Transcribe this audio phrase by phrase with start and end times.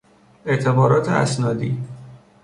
[0.45, 1.77] اعتبارات اسنادی